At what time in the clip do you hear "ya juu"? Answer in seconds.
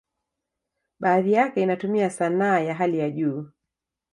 2.99-3.49